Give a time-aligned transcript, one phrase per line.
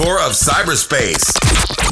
[0.00, 1.28] core of cyberspace.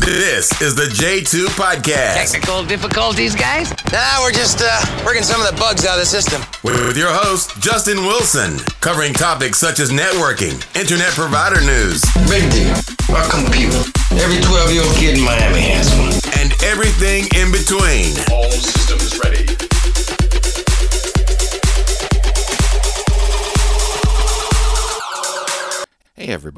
[0.00, 2.32] This is the J2 Podcast.
[2.32, 3.68] Technical difficulties, guys?
[3.92, 6.40] Nah, we're just uh, working some of the bugs out of the system.
[6.64, 12.00] With your host, Justin Wilson, covering topics such as networking, internet provider news,
[12.32, 12.72] Big deal.
[13.12, 13.84] A computer.
[14.24, 16.16] Every 12 year old kid in Miami has one.
[16.40, 18.16] and everything in between.
[18.32, 18.48] All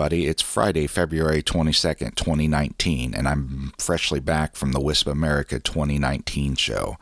[0.01, 6.57] everybody, it's Friday, February 22nd, 2019, and I'm freshly back from the Wisp America 2019
[6.57, 6.97] show.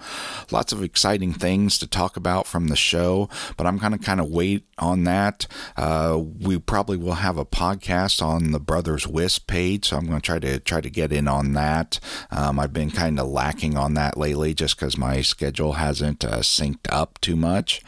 [0.50, 4.18] Lots of exciting things to talk about from the show, but I'm going to kind
[4.18, 5.46] of wait on that.
[5.76, 10.20] Uh, we probably will have a podcast on the Brothers Wisp page, so I'm going
[10.20, 12.00] to try to try to get in on that.
[12.32, 16.38] Um, I've been kind of lacking on that lately just because my schedule hasn't uh,
[16.40, 17.80] synced up too much.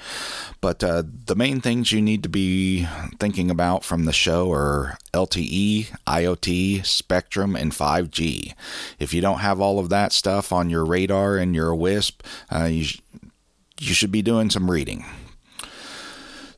[0.60, 2.86] But uh, the main things you need to be
[3.18, 8.52] thinking about from the show are LTE, IoT, Spectrum, and 5G.
[8.98, 12.22] If you don't have all of that stuff on your radar and you're a WISP,
[12.52, 13.00] uh, you, sh-
[13.78, 15.06] you should be doing some reading.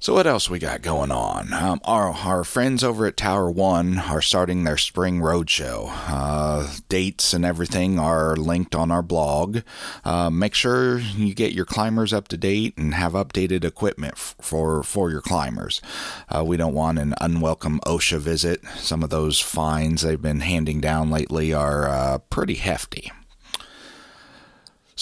[0.02, 1.52] So what else we got going on?
[1.52, 5.92] Um, our our friends over at Tower One are starting their spring roadshow.
[5.92, 9.60] Uh, dates and everything are linked on our blog.
[10.04, 14.34] Uh, make sure you get your climbers up to date and have updated equipment f-
[14.40, 15.80] for for your climbers.
[16.28, 18.60] Uh, we don't want an unwelcome OSHA visit.
[18.78, 23.12] Some of those fines they've been handing down lately are uh, pretty hefty.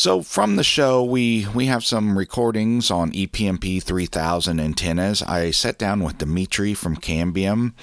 [0.01, 5.21] So from the show, we we have some recordings on EPMP 3000 antennas.
[5.21, 7.75] I sat down with Dimitri from Cambium.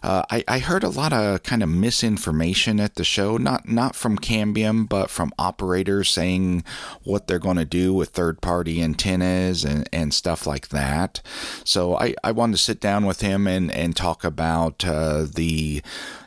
[0.00, 3.96] Uh, I, I heard a lot of kind of misinformation at the show, not not
[3.96, 6.62] from Cambium, but from operators saying
[7.02, 11.22] what they're going to do with third-party antennas and, and stuff like that.
[11.64, 15.82] So I, I wanted to sit down with him and, and talk about uh, the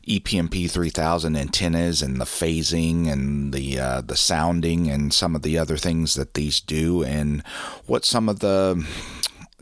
[0.08, 5.58] EPMP 3000 antennas and the phasing and the uh, the sounding and some of the
[5.58, 7.44] other things that these do and
[7.86, 8.86] what some of the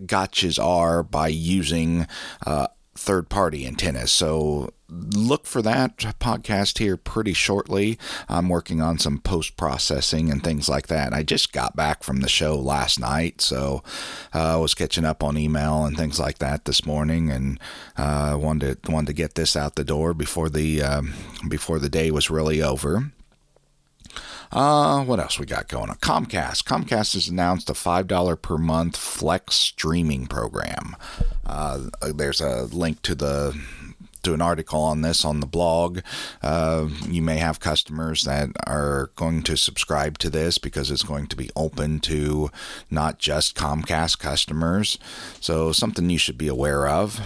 [0.01, 2.05] gotchas are by using
[2.45, 4.11] uh, third party antennas.
[4.11, 7.99] So look for that podcast here pretty shortly.
[8.29, 11.13] I'm working on some post processing and things like that.
[11.13, 13.83] I just got back from the show last night, so
[14.33, 17.59] uh, I was catching up on email and things like that this morning, and
[17.97, 21.13] uh, wanted to, wanted to get this out the door before the um,
[21.49, 23.11] before the day was really over.
[24.51, 25.97] Uh, what else we got going on?
[25.97, 26.63] Comcast.
[26.63, 30.95] Comcast has announced a $5 per month flex streaming program.
[31.45, 33.59] Uh, there's a link to the
[34.23, 35.99] to an article on this on the blog.
[36.41, 41.27] Uh, you may have customers that are going to subscribe to this because it's going
[41.27, 42.49] to be open to
[42.89, 44.97] not just Comcast customers.
[45.39, 47.21] So, something you should be aware of.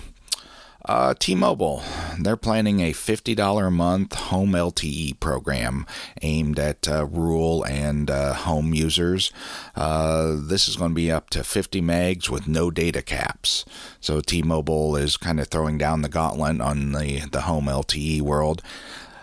[0.85, 1.83] Uh, T-Mobile,
[2.25, 5.85] they're planning a $50 a month home LTE program
[6.21, 9.31] aimed at uh, rural and uh, home users.
[9.75, 13.65] Uh, this is going to be up to 50 megs with no data caps.
[13.99, 18.61] So T-Mobile is kind of throwing down the gauntlet on the, the home LTE world.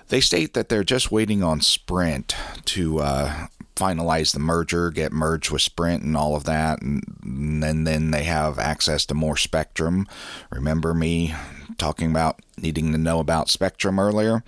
[0.08, 2.36] They state that they're just waiting on Sprint
[2.66, 3.46] to uh,
[3.76, 8.24] finalize the merger, get merged with Sprint and all of that, and, and then they
[8.24, 10.06] have access to more spectrum.
[10.50, 11.34] Remember me
[11.78, 14.42] talking about needing to know about spectrum earlier?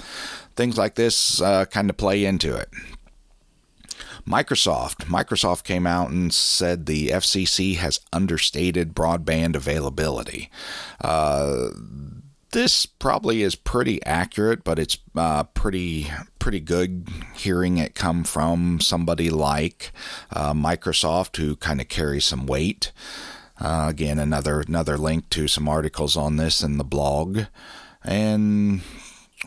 [0.56, 2.68] Things like this uh, kind of play into it.
[4.26, 5.06] Microsoft.
[5.06, 10.50] Microsoft came out and said the FCC has understated broadband availability.
[11.00, 11.68] Uh,
[12.52, 18.80] this probably is pretty accurate, but it's uh, pretty pretty good hearing it come from
[18.80, 19.92] somebody like
[20.32, 22.92] uh, Microsoft, who kind of carries some weight.
[23.60, 27.40] Uh, again, another another link to some articles on this in the blog,
[28.02, 28.80] and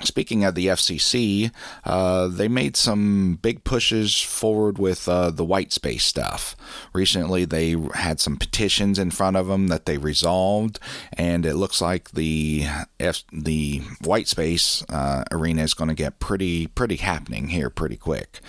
[0.03, 1.51] Speaking of the FCC,
[1.83, 6.55] uh, they made some big pushes forward with uh, the white space stuff.
[6.93, 10.79] Recently, they had some petitions in front of them that they resolved,
[11.11, 12.67] and it looks like the
[13.01, 17.97] F- the white space uh, arena is going to get pretty pretty happening here pretty
[17.97, 18.39] quick.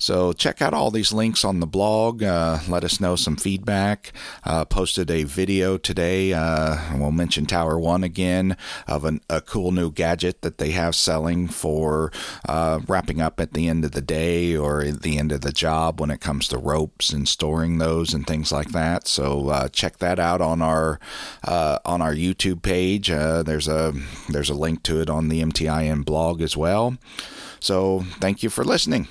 [0.00, 2.22] So check out all these links on the blog.
[2.22, 4.12] Uh, let us know some feedback.
[4.42, 6.32] Uh, posted a video today.
[6.32, 8.56] Uh, we'll mention Tower One again
[8.88, 12.10] of an, a cool new gadget that they have selling for
[12.48, 15.52] uh, wrapping up at the end of the day or at the end of the
[15.52, 19.06] job when it comes to ropes and storing those and things like that.
[19.06, 20.98] So uh, check that out on our
[21.44, 23.08] uh, on our YouTube page.
[23.08, 23.92] there's a
[24.30, 26.96] there's a link to it on the MTIN blog as well.
[27.60, 29.06] So thank you for listening.